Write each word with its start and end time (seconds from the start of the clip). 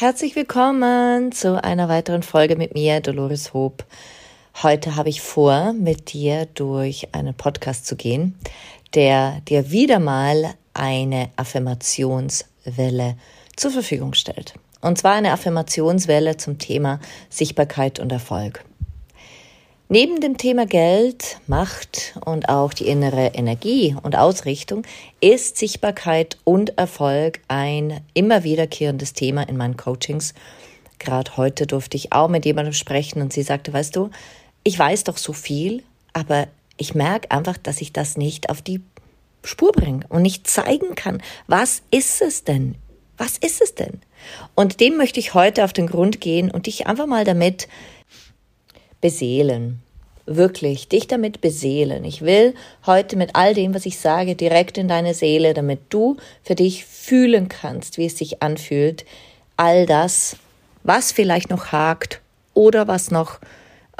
Herzlich 0.00 0.34
willkommen 0.34 1.30
zu 1.30 1.62
einer 1.62 1.90
weiteren 1.90 2.22
Folge 2.22 2.56
mit 2.56 2.72
mir, 2.72 3.02
Dolores 3.02 3.52
Hope. 3.52 3.84
Heute 4.62 4.96
habe 4.96 5.10
ich 5.10 5.20
vor, 5.20 5.74
mit 5.74 6.14
dir 6.14 6.46
durch 6.54 7.08
einen 7.12 7.34
Podcast 7.34 7.84
zu 7.84 7.96
gehen, 7.96 8.38
der 8.94 9.42
dir 9.42 9.70
wieder 9.70 9.98
mal 9.98 10.54
eine 10.72 11.28
Affirmationswelle 11.36 13.18
zur 13.56 13.70
Verfügung 13.72 14.14
stellt. 14.14 14.54
Und 14.80 14.96
zwar 14.96 15.12
eine 15.12 15.32
Affirmationswelle 15.32 16.38
zum 16.38 16.56
Thema 16.56 16.98
Sichtbarkeit 17.28 18.00
und 18.00 18.10
Erfolg. 18.10 18.64
Neben 19.92 20.20
dem 20.20 20.38
Thema 20.38 20.66
Geld, 20.66 21.40
Macht 21.48 22.14
und 22.24 22.48
auch 22.48 22.72
die 22.72 22.86
innere 22.86 23.32
Energie 23.34 23.96
und 24.00 24.14
Ausrichtung 24.14 24.84
ist 25.20 25.56
Sichtbarkeit 25.56 26.38
und 26.44 26.78
Erfolg 26.78 27.40
ein 27.48 28.00
immer 28.14 28.44
wiederkehrendes 28.44 29.14
Thema 29.14 29.48
in 29.48 29.56
meinen 29.56 29.76
Coachings. 29.76 30.32
Gerade 31.00 31.36
heute 31.36 31.66
durfte 31.66 31.96
ich 31.96 32.12
auch 32.12 32.28
mit 32.28 32.44
jemandem 32.44 32.72
sprechen 32.72 33.20
und 33.20 33.32
sie 33.32 33.42
sagte, 33.42 33.72
weißt 33.72 33.96
du, 33.96 34.10
ich 34.62 34.78
weiß 34.78 35.02
doch 35.02 35.16
so 35.16 35.32
viel, 35.32 35.82
aber 36.12 36.46
ich 36.76 36.94
merke 36.94 37.32
einfach, 37.32 37.58
dass 37.58 37.80
ich 37.80 37.92
das 37.92 38.16
nicht 38.16 38.48
auf 38.48 38.62
die 38.62 38.82
Spur 39.42 39.72
bringe 39.72 40.06
und 40.08 40.22
nicht 40.22 40.46
zeigen 40.46 40.94
kann. 40.94 41.20
Was 41.48 41.82
ist 41.90 42.22
es 42.22 42.44
denn? 42.44 42.76
Was 43.16 43.38
ist 43.38 43.60
es 43.60 43.74
denn? 43.74 44.00
Und 44.54 44.78
dem 44.78 44.96
möchte 44.96 45.18
ich 45.18 45.34
heute 45.34 45.64
auf 45.64 45.72
den 45.72 45.88
Grund 45.88 46.20
gehen 46.20 46.48
und 46.48 46.66
dich 46.66 46.86
einfach 46.86 47.06
mal 47.06 47.24
damit 47.24 47.66
beseelen. 49.00 49.80
Wirklich, 50.26 50.88
dich 50.88 51.08
damit 51.08 51.40
beseelen. 51.40 52.04
Ich 52.04 52.22
will 52.22 52.54
heute 52.86 53.16
mit 53.16 53.34
all 53.34 53.54
dem, 53.54 53.74
was 53.74 53.86
ich 53.86 53.98
sage, 53.98 54.36
direkt 54.36 54.78
in 54.78 54.86
deine 54.86 55.14
Seele, 55.14 55.54
damit 55.54 55.80
du 55.88 56.18
für 56.44 56.54
dich 56.54 56.84
fühlen 56.84 57.48
kannst, 57.48 57.98
wie 57.98 58.06
es 58.06 58.16
sich 58.16 58.42
anfühlt, 58.42 59.04
all 59.56 59.86
das, 59.86 60.36
was 60.84 61.10
vielleicht 61.10 61.50
noch 61.50 61.72
hakt 61.72 62.20
oder 62.54 62.86
was 62.86 63.10
noch 63.10 63.40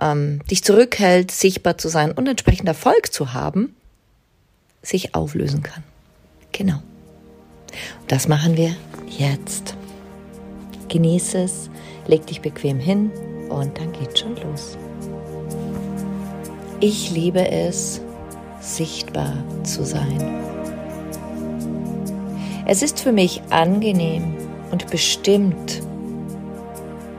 ähm, 0.01 0.41
dich 0.51 0.63
zurückhält, 0.63 1.31
sichtbar 1.31 1.79
zu 1.79 1.89
sein 1.89 2.13
und 2.13 2.29
entsprechend 2.29 2.69
Erfolg 2.69 3.13
zu 3.13 3.33
haben, 3.33 3.75
sich 4.83 5.15
auflösen 5.15 5.63
kann. 5.63 5.83
Genau. 6.53 6.81
Und 8.01 8.13
das 8.13 8.29
machen 8.29 8.57
wir 8.57 8.77
jetzt. 9.09 9.75
Genieße 10.89 11.39
es, 11.43 11.71
leg 12.07 12.27
dich 12.27 12.41
bequem 12.41 12.79
hin 12.79 13.11
und 13.51 13.79
dann 13.79 13.93
geht's 13.93 14.21
schon 14.21 14.37
los. 14.37 14.79
Ich 16.81 17.11
liebe 17.11 17.47
es, 17.51 18.01
sichtbar 18.61 19.35
zu 19.65 19.85
sein. 19.85 20.41
Es 22.67 22.83
ist 22.83 23.01
für 23.01 23.13
mich 23.13 23.43
angenehm 23.51 24.37
und 24.71 24.91
bestimmt, 24.91 25.83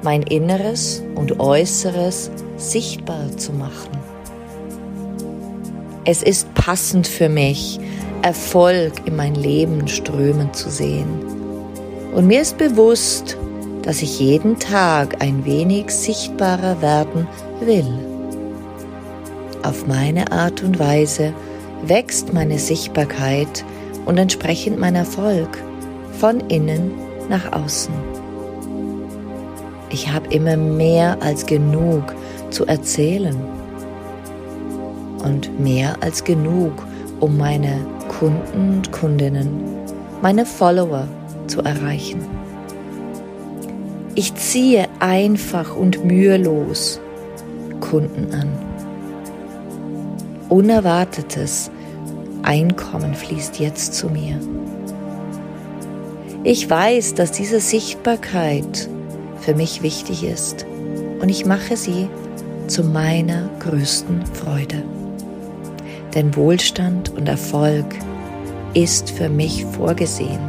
mein 0.03 0.24
Inneres 0.24 1.03
und 1.16 1.40
Äußeres 1.40 2.31
sichtbar 2.58 3.36
zu 3.38 3.53
machen. 3.53 3.91
Es 6.06 6.24
ist 6.24 6.52
passend 6.56 7.06
für 7.06 7.30
mich, 7.30 7.80
Erfolg 8.24 8.94
in 9.06 9.16
mein 9.16 9.36
Leben 9.36 9.88
strömen 9.88 10.53
zu 10.53 10.70
sehen. 10.70 11.08
Und 12.16 12.28
mir 12.28 12.41
ist 12.41 12.58
bewusst, 12.58 13.38
dass 13.84 14.02
ich 14.02 14.19
jeden 14.19 14.59
Tag 14.59 15.22
ein 15.22 15.46
wenig 15.46 15.90
sichtbarer 15.92 16.81
werden 16.81 17.28
will. 17.59 17.88
Auf 19.64 19.88
meine 19.88 20.31
Art 20.31 20.64
und 20.64 20.80
Weise 20.80 21.34
wächst 21.84 22.34
meine 22.34 22.59
Sichtbarkeit 22.59 23.64
und 24.06 24.18
entsprechend 24.18 24.80
mein 24.80 24.96
Erfolg 24.96 25.58
von 26.20 26.40
innen 26.50 26.91
nach 27.30 27.52
außen. 27.52 27.94
Ich 29.90 30.12
habe 30.12 30.34
immer 30.34 30.58
mehr 30.58 31.18
als 31.22 31.46
genug 31.46 32.03
zu 32.50 32.66
erzählen 32.66 33.36
und 35.24 35.59
mehr 35.59 35.96
als 36.02 36.24
genug, 36.24 36.72
um 37.20 37.38
meine 37.38 37.86
Kunden 38.08 38.78
und 38.78 38.91
Kundinnen, 38.91 39.64
meine 40.22 40.46
Follower 40.46 41.08
zu 41.47 41.62
erreichen. 41.62 42.41
Ich 44.14 44.36
ziehe 44.36 44.88
einfach 45.00 45.76
und 45.76 46.04
mühelos 46.04 47.00
Kunden 47.80 48.34
an. 48.34 48.50
Unerwartetes 50.50 51.72
Einkommen 52.44 53.14
fließt 53.14 53.60
jetzt 53.60 53.94
zu 53.94 54.10
mir. 54.10 54.38
Ich 56.44 56.70
weiß, 56.70 57.14
dass 57.14 57.32
diese 57.32 57.62
Sichtbarkeit 57.62 58.90
für 59.40 59.56
mich 59.56 59.82
wichtig 59.82 60.26
ist 60.26 60.66
und 61.22 61.30
ich 61.30 61.46
mache 61.46 61.78
sie 61.78 62.10
zu 62.68 62.84
meiner 62.84 63.50
größten 63.60 64.26
Freude. 64.26 64.84
Denn 66.14 66.36
Wohlstand 66.36 67.12
und 67.12 67.30
Erfolg 67.30 67.86
ist 68.74 69.12
für 69.12 69.30
mich 69.30 69.66
vorgesehen. 69.66 70.42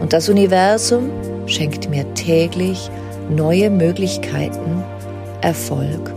Und 0.00 0.12
das 0.12 0.28
Universum 0.28 1.10
schenkt 1.50 1.90
mir 1.90 2.12
täglich 2.14 2.90
neue 3.28 3.70
Möglichkeiten, 3.70 4.82
Erfolg, 5.40 6.12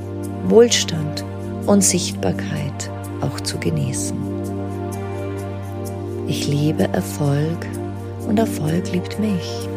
Wohlstand 0.48 1.26
und 1.66 1.82
Sichtbarkeit 1.84 2.92
auch 3.22 3.40
zu 3.40 3.58
genießen. 3.58 4.18
Ich 6.28 6.48
liebe 6.48 6.84
Erfolg 6.94 7.68
und 8.28 8.38
Erfolg 8.40 8.92
liebt 8.92 9.20
mich. 9.20 9.68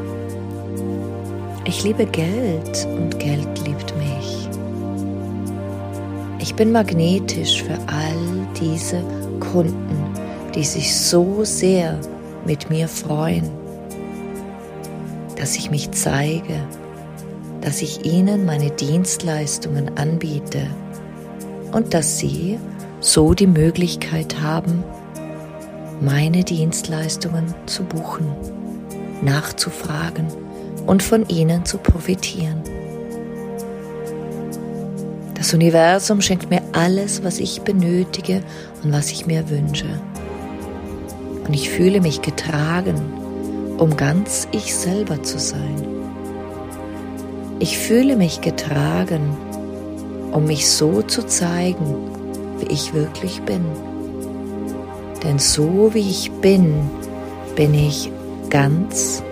Ich 1.64 1.82
liebe 1.82 2.06
Geld 2.06 2.86
und 2.96 3.18
Geld 3.18 3.66
liebt 3.66 3.94
mich. 3.96 4.48
Ich 6.38 6.54
bin 6.54 6.70
magnetisch 6.70 7.62
für 7.62 7.78
all 7.88 8.46
diese 8.60 9.02
Kunden, 9.40 10.04
die 10.54 10.64
sich 10.64 10.96
so 10.96 11.44
sehr 11.44 11.98
mit 12.46 12.70
mir 12.70 12.86
freuen, 12.86 13.66
dass 15.36 15.56
ich 15.56 15.70
mich 15.70 15.91
zeige, 15.92 16.60
dass 17.60 17.83
ich 17.83 18.04
ihnen 18.04 18.44
meine 18.44 18.71
Dienstleistungen 18.71 19.97
anbiete 19.97 20.66
und 21.72 21.94
dass 21.94 22.18
sie 22.18 22.59
so 23.00 23.34
die 23.34 23.47
Möglichkeit 23.47 24.41
haben, 24.41 24.83
meine 26.00 26.44
Dienstleistungen 26.44 27.54
zu 27.66 27.84
buchen, 27.84 28.27
nachzufragen 29.22 30.27
und 30.86 31.03
von 31.03 31.28
ihnen 31.28 31.65
zu 31.65 31.78
profitieren. 31.78 32.62
Das 35.34 35.53
Universum 35.53 36.21
schenkt 36.22 36.50
mir 36.50 36.62
alles, 36.72 37.22
was 37.22 37.38
ich 37.38 37.62
benötige 37.62 38.42
und 38.83 38.92
was 38.92 39.10
ich 39.10 39.27
mir 39.27 39.48
wünsche. 39.50 39.86
Und 41.47 41.54
ich 41.54 41.71
fühle 41.71 42.00
mich 42.00 42.22
getragen, 42.22 43.25
um 43.78 43.96
ganz 43.96 44.48
ich 44.52 44.74
selber 44.74 45.22
zu 45.22 45.38
sein. 45.38 45.86
Ich 47.58 47.78
fühle 47.78 48.16
mich 48.16 48.40
getragen, 48.40 49.36
um 50.32 50.44
mich 50.44 50.68
so 50.68 51.02
zu 51.02 51.26
zeigen, 51.26 51.96
wie 52.58 52.72
ich 52.72 52.92
wirklich 52.94 53.40
bin. 53.42 53.64
Denn 55.22 55.38
so 55.38 55.94
wie 55.94 56.10
ich 56.10 56.30
bin, 56.30 56.74
bin 57.54 57.72
ich 57.74 58.10
ganz, 58.50 59.22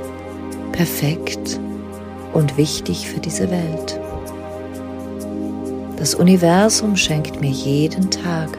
perfekt 0.73 1.61
und 2.33 2.57
wichtig 2.57 3.09
für 3.09 3.21
diese 3.21 3.51
Welt. 3.51 4.01
Das 5.99 6.15
Universum 6.15 6.97
schenkt 6.97 7.41
mir 7.41 7.51
jeden 7.51 8.11
Tag 8.11 8.59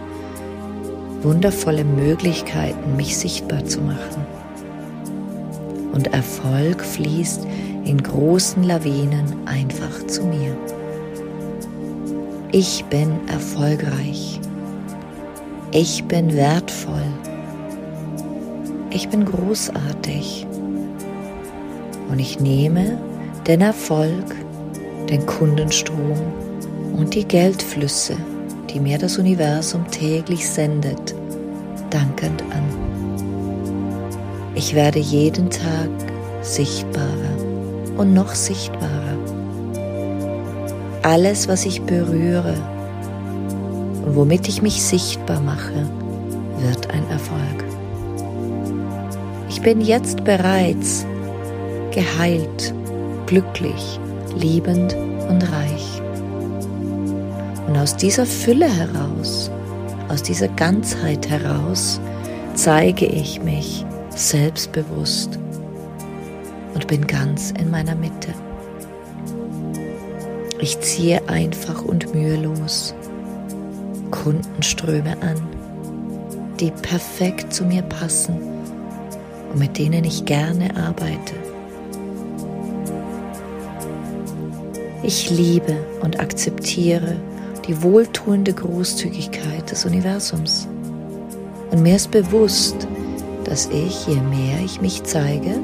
wundervolle 1.21 1.83
Möglichkeiten, 1.83 2.95
mich 2.95 3.17
sichtbar 3.17 3.65
zu 3.65 3.81
machen. 3.81 4.34
Und 5.95 6.13
Erfolg 6.13 6.83
fließt 6.83 7.47
in 7.85 8.03
großen 8.03 8.63
Lawinen 8.63 9.47
einfach 9.47 10.05
zu 10.07 10.23
mir. 10.23 10.55
Ich 12.51 12.83
bin 12.85 13.11
erfolgreich. 13.27 14.39
Ich 15.71 16.03
bin 16.03 16.35
wertvoll. 16.35 17.07
Ich 18.91 19.09
bin 19.09 19.25
großartig. 19.25 20.45
Und 22.09 22.19
ich 22.19 22.39
nehme 22.39 22.97
den 23.47 23.61
Erfolg, 23.61 24.35
den 25.09 25.25
Kundenstrom 25.25 26.17
und 26.97 27.15
die 27.15 27.25
Geldflüsse, 27.25 28.17
die 28.69 28.79
mir 28.79 28.97
das 28.97 29.17
Universum 29.17 29.89
täglich 29.91 30.47
sendet, 30.47 31.15
dankend 31.89 32.41
an. 32.51 32.84
Ich 34.57 34.73
werde 34.73 34.99
jeden 34.99 35.49
Tag 35.49 35.89
sichtbarer 36.41 37.37
und 37.97 38.13
noch 38.13 38.33
sichtbarer. 38.33 39.17
Alles, 41.03 41.49
was 41.49 41.65
ich 41.65 41.81
berühre 41.81 42.55
und 44.05 44.15
womit 44.15 44.47
ich 44.47 44.61
mich 44.61 44.81
sichtbar 44.81 45.41
mache, 45.41 45.89
wird 46.61 46.89
ein 46.89 47.03
Erfolg. 47.09 47.65
Ich 49.49 49.61
bin 49.61 49.81
jetzt 49.81 50.23
bereits 50.23 51.05
geheilt, 51.91 52.73
glücklich, 53.25 53.99
liebend 54.37 54.95
und 55.27 55.43
reich. 55.51 56.01
Und 57.67 57.77
aus 57.77 57.97
dieser 57.97 58.25
Fülle 58.25 58.69
heraus, 58.69 59.51
aus 60.07 60.23
dieser 60.23 60.47
Ganzheit 60.47 61.29
heraus, 61.29 61.99
zeige 62.53 63.05
ich 63.05 63.41
mich 63.43 63.85
selbstbewusst 64.15 65.37
und 66.73 66.87
bin 66.87 67.05
ganz 67.05 67.51
in 67.51 67.69
meiner 67.69 67.95
Mitte. 67.95 68.33
Ich 70.59 70.79
ziehe 70.79 71.27
einfach 71.27 71.83
und 71.83 72.13
mühelos 72.15 72.95
Kundenströme 74.11 75.17
an, 75.21 75.35
die 76.59 76.71
perfekt 76.71 77.53
zu 77.53 77.65
mir 77.65 77.81
passen 77.81 78.37
und 79.51 79.59
mit 79.59 79.77
denen 79.77 80.03
ich 80.05 80.25
gerne 80.25 80.75
arbeite. 80.77 81.35
Ich 85.03 85.29
liebe 85.29 85.77
und 86.01 86.19
akzeptiere 86.19 87.17
die 87.67 87.83
wohltuende 87.83 88.53
Großzügigkeit 88.53 89.69
des 89.69 89.85
Universums. 89.85 90.67
Und 91.71 91.83
mir 91.83 91.97
ist 91.97 92.11
bewusst, 92.11 92.87
dass 93.45 93.67
ich, 93.67 94.07
je 94.07 94.19
mehr 94.19 94.59
ich 94.63 94.81
mich 94.81 95.03
zeige, 95.03 95.59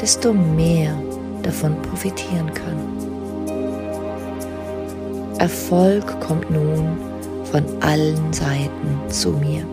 desto 0.00 0.32
mehr 0.32 0.96
davon 1.42 1.80
profitieren 1.82 2.52
kann. 2.54 3.08
Erfolg 5.38 6.20
kommt 6.20 6.50
nun 6.50 6.96
von 7.50 7.62
allen 7.80 8.32
Seiten 8.32 8.98
zu 9.08 9.30
mir. 9.30 9.64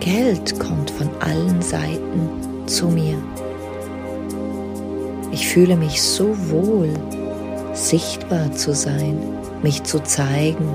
Geld 0.00 0.58
kommt 0.58 0.90
von 0.90 1.08
allen 1.20 1.62
Seiten 1.62 2.28
zu 2.66 2.88
mir. 2.88 3.16
Ich 5.30 5.48
fühle 5.48 5.76
mich 5.76 6.02
so 6.02 6.36
wohl, 6.50 6.90
sichtbar 7.72 8.52
zu 8.52 8.74
sein, 8.74 9.18
mich 9.62 9.82
zu 9.84 10.02
zeigen. 10.02 10.68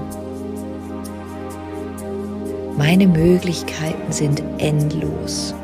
Meine 2.77 3.07
Möglichkeiten 3.07 4.11
sind 4.11 4.43
endlos. 4.59 5.55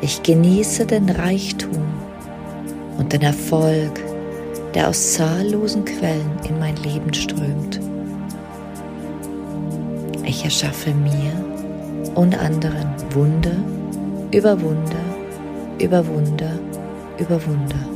Ich 0.00 0.22
genieße 0.22 0.86
den 0.86 1.10
Reichtum 1.10 1.82
und 2.98 3.12
den 3.12 3.22
Erfolg, 3.22 4.00
der 4.74 4.88
aus 4.88 5.14
zahllosen 5.14 5.84
Quellen 5.84 6.30
in 6.48 6.56
mein 6.60 6.76
Leben 6.76 7.12
strömt. 7.12 7.80
Ich 10.24 10.44
erschaffe 10.44 10.94
mir 10.94 11.32
und 12.14 12.38
anderen 12.38 12.86
Wunder 13.12 13.56
über 14.30 14.60
Wunder, 14.60 15.04
über 15.80 16.06
Wunder, 16.06 16.60
über 17.18 17.44
Wunder. 17.44 17.88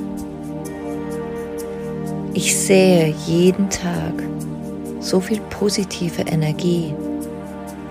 Ich 2.35 2.57
sehe 2.57 3.15
jeden 3.27 3.71
Tag 3.71 4.13
so 5.07 5.21
viel 5.21 5.41
positive 5.51 6.23
Energie 6.23 6.93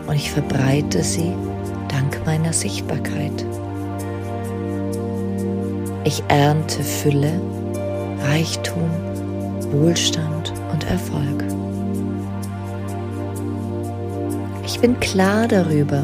und 0.05 0.15
ich 0.15 0.29
verbreite 0.29 1.01
sie 1.01 1.31
dank 1.87 2.19
meiner 2.25 2.51
Sichtbarkeit. 2.51 3.45
Ich 6.03 6.21
ernte 6.27 6.83
Fülle, 6.83 7.39
Reichtum, 8.21 8.89
Wohlstand 9.71 10.51
und 10.73 10.83
Erfolg. 10.89 11.45
Ich 14.65 14.81
bin 14.81 14.99
klar 14.99 15.47
darüber, 15.47 16.03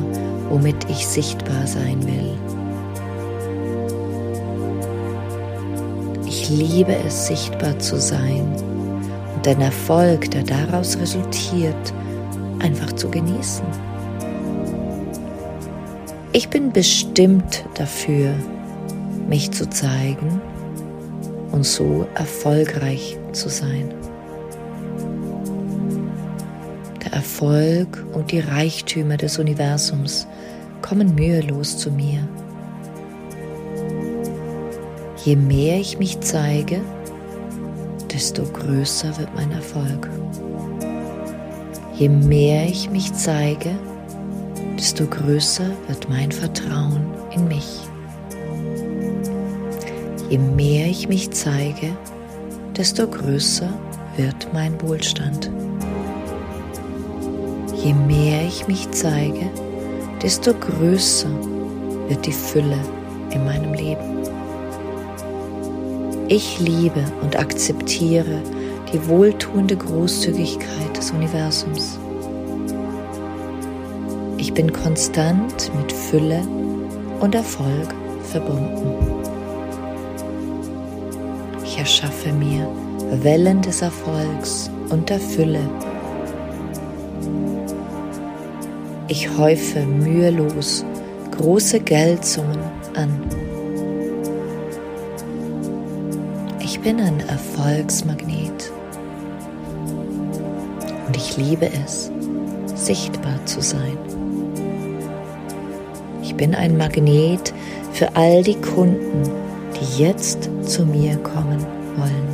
womit 0.49 0.89
ich 0.89 1.05
sichtbar 1.05 1.67
sein 1.67 2.01
will. 2.05 2.37
Ich 6.25 6.49
liebe 6.49 6.95
es, 7.05 7.27
sichtbar 7.27 7.77
zu 7.79 7.99
sein 7.99 8.70
und 9.41 9.47
den 9.47 9.61
Erfolg, 9.61 10.29
der 10.29 10.43
daraus 10.43 10.99
resultiert, 10.99 11.93
einfach 12.59 12.93
zu 12.93 13.09
genießen. 13.09 13.65
Ich 16.31 16.47
bin 16.49 16.71
bestimmt 16.71 17.65
dafür, 17.73 18.35
mich 19.27 19.49
zu 19.49 19.67
zeigen 19.67 20.39
und 21.51 21.65
so 21.65 22.05
erfolgreich 22.13 23.17
zu 23.31 23.49
sein. 23.49 23.91
Der 27.03 27.13
Erfolg 27.13 28.05
und 28.13 28.31
die 28.31 28.41
Reichtümer 28.41 29.17
des 29.17 29.39
Universums 29.39 30.27
kommen 30.83 31.15
mühelos 31.15 31.79
zu 31.79 31.89
mir. 31.89 32.27
Je 35.25 35.35
mehr 35.35 35.79
ich 35.79 35.97
mich 35.97 36.19
zeige, 36.19 36.81
desto 38.21 38.43
größer 38.43 39.17
wird 39.17 39.33
mein 39.33 39.51
Erfolg. 39.51 40.07
Je 41.95 42.07
mehr 42.07 42.67
ich 42.67 42.87
mich 42.87 43.11
zeige, 43.13 43.71
desto 44.77 45.07
größer 45.07 45.65
wird 45.87 46.07
mein 46.07 46.31
Vertrauen 46.31 47.03
in 47.31 47.47
mich. 47.47 47.79
Je 50.29 50.37
mehr 50.37 50.85
ich 50.85 51.09
mich 51.09 51.31
zeige, 51.31 51.97
desto 52.77 53.07
größer 53.07 53.73
wird 54.17 54.53
mein 54.53 54.79
Wohlstand. 54.83 55.49
Je 57.83 57.95
mehr 57.95 58.45
ich 58.45 58.67
mich 58.67 58.87
zeige, 58.91 59.49
desto 60.21 60.53
größer 60.53 61.31
wird 62.07 62.23
die 62.27 62.31
Fülle 62.31 62.81
in 63.31 63.43
meinem 63.45 63.73
Leben. 63.73 64.30
Ich 66.33 66.61
liebe 66.61 67.03
und 67.21 67.37
akzeptiere 67.37 68.41
die 68.93 69.05
wohltuende 69.09 69.75
Großzügigkeit 69.75 70.95
des 70.95 71.11
Universums. 71.11 71.99
Ich 74.37 74.53
bin 74.53 74.71
konstant 74.71 75.69
mit 75.75 75.91
Fülle 75.91 76.41
und 77.19 77.35
Erfolg 77.35 77.93
verbunden. 78.31 78.93
Ich 81.65 81.77
erschaffe 81.77 82.31
mir 82.31 82.65
Wellen 83.21 83.61
des 83.61 83.81
Erfolgs 83.81 84.71
und 84.87 85.09
der 85.09 85.19
Fülle. 85.19 85.69
Ich 89.09 89.37
häufe 89.37 89.81
mühelos 89.85 90.85
große 91.31 91.81
Geldsummen 91.81 92.61
an. 92.95 93.50
Bin 96.83 96.99
ein 96.99 97.19
Erfolgsmagnet 97.19 98.71
und 101.05 101.15
ich 101.15 101.37
liebe 101.37 101.69
es, 101.85 102.11
sichtbar 102.73 103.45
zu 103.45 103.61
sein. 103.61 103.97
Ich 106.23 106.33
bin 106.35 106.55
ein 106.55 106.77
Magnet 106.77 107.53
für 107.93 108.15
all 108.15 108.41
die 108.41 108.59
Kunden, 108.59 109.29
die 109.75 110.03
jetzt 110.03 110.49
zu 110.63 110.83
mir 110.85 111.17
kommen 111.17 111.63
wollen. 111.97 112.27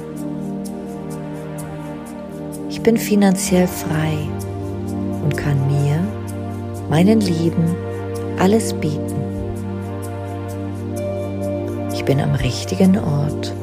Ich 2.70 2.82
bin 2.82 2.96
finanziell 2.96 3.68
frei 3.68 4.14
und 5.24 5.36
kann 5.36 5.58
mir, 5.68 6.00
meinen 6.90 7.20
Lieben, 7.20 7.76
alles 8.40 8.74
bieten. 8.74 9.16
Ich 11.94 12.06
bin 12.06 12.22
am 12.22 12.34
richtigen 12.36 12.98
Ort 12.98 13.54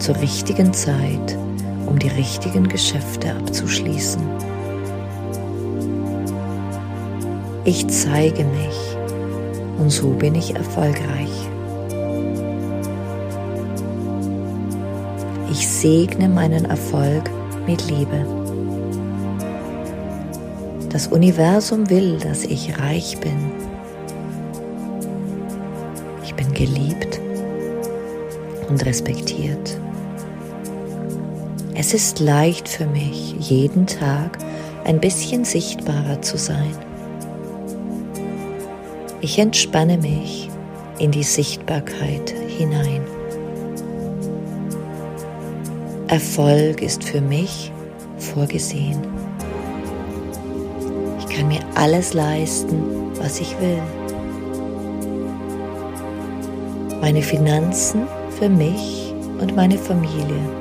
zur 0.00 0.16
richtigen 0.20 0.72
Zeit, 0.72 1.36
um 1.86 1.98
die 1.98 2.08
richtigen 2.08 2.68
Geschäfte 2.68 3.32
abzuschließen. 3.34 4.22
Ich 7.64 7.86
zeige 7.88 8.44
mich 8.44 8.96
und 9.78 9.90
so 9.90 10.10
bin 10.10 10.34
ich 10.34 10.54
erfolgreich. 10.54 11.30
Ich 15.50 15.68
segne 15.68 16.28
meinen 16.28 16.64
Erfolg 16.64 17.30
mit 17.66 17.88
Liebe. 17.90 18.24
Das 20.88 21.08
Universum 21.08 21.88
will, 21.90 22.18
dass 22.18 22.44
ich 22.44 22.78
reich 22.78 23.18
bin. 23.20 23.52
Ich 26.24 26.34
bin 26.34 26.52
geliebt 26.52 27.20
und 28.68 28.84
respektiert. 28.84 29.79
Es 31.80 31.94
ist 31.94 32.20
leicht 32.20 32.68
für 32.68 32.84
mich, 32.84 33.34
jeden 33.38 33.86
Tag 33.86 34.36
ein 34.84 35.00
bisschen 35.00 35.46
sichtbarer 35.46 36.20
zu 36.20 36.36
sein. 36.36 36.76
Ich 39.22 39.38
entspanne 39.38 39.96
mich 39.96 40.50
in 40.98 41.10
die 41.10 41.22
Sichtbarkeit 41.22 42.34
hinein. 42.48 43.00
Erfolg 46.08 46.82
ist 46.82 47.02
für 47.02 47.22
mich 47.22 47.72
vorgesehen. 48.18 48.98
Ich 51.18 51.34
kann 51.34 51.48
mir 51.48 51.60
alles 51.76 52.12
leisten, 52.12 53.10
was 53.14 53.40
ich 53.40 53.58
will. 53.58 53.82
Meine 57.00 57.22
Finanzen 57.22 58.02
für 58.38 58.50
mich 58.50 59.14
und 59.40 59.56
meine 59.56 59.78
Familie 59.78 60.59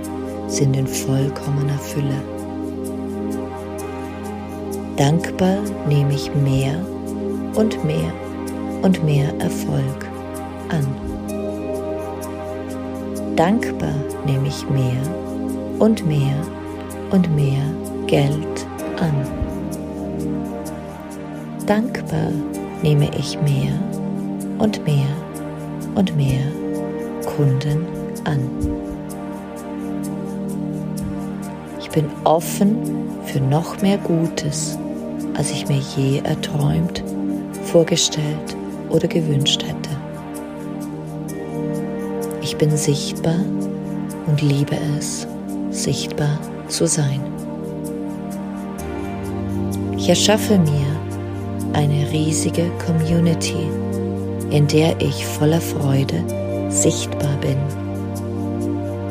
sind 0.49 0.75
in 0.75 0.87
vollkommener 0.87 1.77
Fülle. 1.79 2.21
Dankbar 4.97 5.59
nehme 5.87 6.13
ich 6.13 6.33
mehr 6.35 6.75
und 7.55 7.83
mehr 7.85 8.11
und 8.81 9.03
mehr 9.03 9.33
Erfolg 9.39 10.05
an. 10.69 10.85
Dankbar 13.35 13.95
nehme 14.25 14.47
ich 14.47 14.69
mehr 14.69 15.01
und 15.79 16.05
mehr 16.05 16.35
und 17.11 17.33
mehr 17.35 17.63
Geld 18.07 18.67
an. 18.99 19.13
Dankbar 21.65 22.31
nehme 22.81 23.09
ich 23.17 23.39
mehr 23.41 23.71
und 24.57 24.83
mehr 24.85 25.07
und 25.95 26.15
mehr 26.17 26.41
Kunden 27.25 27.85
an. 28.25 28.88
Ich 31.89 31.95
bin 31.95 32.11
offen 32.23 32.77
für 33.25 33.39
noch 33.39 33.81
mehr 33.81 33.97
Gutes, 33.97 34.77
als 35.35 35.49
ich 35.49 35.67
mir 35.67 35.79
je 35.97 36.19
erträumt, 36.19 37.03
vorgestellt 37.63 38.55
oder 38.91 39.07
gewünscht 39.07 39.63
hätte. 39.63 39.89
Ich 42.43 42.55
bin 42.57 42.77
sichtbar 42.77 43.39
und 44.27 44.39
liebe 44.43 44.77
es, 44.99 45.27
sichtbar 45.71 46.39
zu 46.67 46.85
sein. 46.85 47.21
Ich 49.97 50.09
erschaffe 50.09 50.59
mir 50.59 50.85
eine 51.73 52.07
riesige 52.11 52.69
Community, 52.85 53.67
in 54.51 54.67
der 54.67 55.01
ich 55.01 55.25
voller 55.25 55.61
Freude 55.61 56.23
sichtbar 56.69 57.35
bin, 57.41 57.57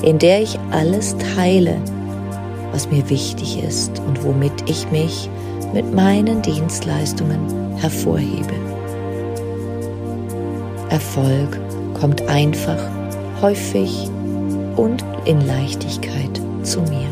in 0.08 0.20
der 0.20 0.42
ich 0.42 0.56
alles 0.70 1.16
teile, 1.35 1.76
was 2.78 2.88
mir 2.92 3.11
wichtig 3.11 3.61
ist 3.61 3.99
und 4.06 4.23
womit 4.23 4.52
ich 4.70 4.88
mich 4.92 5.28
mit 5.75 5.92
meinen 5.92 6.42
Dienstleistungen 6.42 7.76
hervorhebe. 7.76 8.54
Erfolg 10.88 11.58
kommt 11.99 12.23
einfach, 12.28 12.78
häufig 13.42 14.08
und 14.76 15.04
in 15.25 15.44
Leichtigkeit 15.44 16.40
zu 16.62 16.80
mir. 16.82 17.08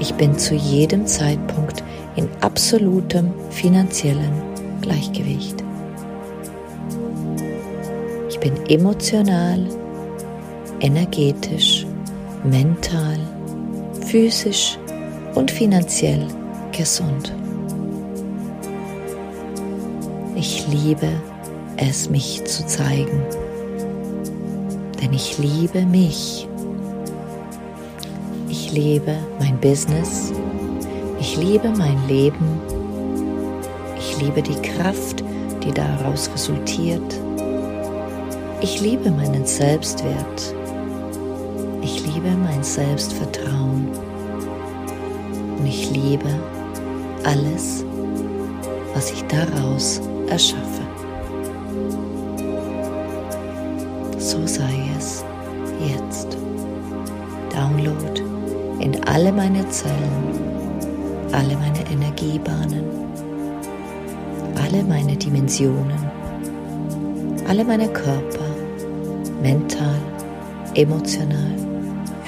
Ich 0.00 0.12
bin 0.14 0.36
zu 0.36 0.56
jedem 0.56 1.06
Zeitpunkt 1.06 1.84
in 2.16 2.28
absolutem 2.40 3.30
finanziellen 3.50 4.42
Gleichgewicht. 4.80 5.62
Ich 8.28 8.40
bin 8.40 8.56
emotional, 8.68 9.68
energetisch, 10.80 11.86
mental, 12.44 13.18
physisch 14.06 14.78
und 15.34 15.50
finanziell 15.50 16.26
gesund. 16.72 17.34
Ich 20.34 20.66
liebe 20.68 21.08
es, 21.76 22.08
mich 22.08 22.44
zu 22.44 22.64
zeigen, 22.66 23.22
denn 25.02 25.12
ich 25.12 25.38
liebe 25.38 25.84
mich. 25.86 26.48
Ich 28.48 28.72
liebe 28.72 29.16
mein 29.38 29.58
Business. 29.60 30.32
Ich 31.20 31.36
liebe 31.36 31.70
mein 31.70 31.98
Leben. 32.06 32.60
Ich 33.98 34.20
liebe 34.22 34.42
die 34.42 34.60
Kraft, 34.62 35.24
die 35.64 35.72
daraus 35.72 36.30
resultiert. 36.32 37.20
Ich 38.60 38.80
liebe 38.80 39.10
meinen 39.10 39.44
Selbstwert. 39.44 40.54
Ich 41.90 42.04
liebe 42.04 42.28
mein 42.36 42.62
Selbstvertrauen. 42.62 43.88
Und 45.58 45.66
ich 45.66 45.90
liebe 45.90 46.28
alles, 47.24 47.82
was 48.92 49.10
ich 49.10 49.24
daraus 49.24 49.98
erschaffe. 50.28 50.82
So 54.18 54.46
sei 54.46 54.74
es 54.98 55.24
jetzt. 55.80 56.36
Download 57.54 58.22
in 58.80 59.02
alle 59.04 59.32
meine 59.32 59.66
Zellen, 59.70 60.38
alle 61.32 61.56
meine 61.56 61.90
Energiebahnen, 61.90 62.84
alle 64.62 64.82
meine 64.84 65.16
Dimensionen, 65.16 66.06
alle 67.48 67.64
meine 67.64 67.88
Körper, 67.88 68.44
mental, 69.42 69.98
emotional, 70.74 71.67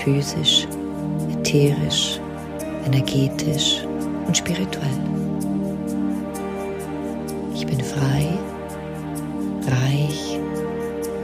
physisch, 0.05 0.67
ätherisch, 1.31 2.21
energetisch 2.87 3.85
und 4.27 4.37
spirituell. 4.37 4.99
Ich 7.55 7.67
bin 7.67 7.81
frei, 7.81 8.27
reich, 9.67 10.39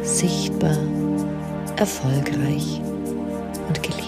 sichtbar, 0.03 0.77
erfolgreich 1.77 2.81
und 3.69 3.83
geliebt. 3.83 4.06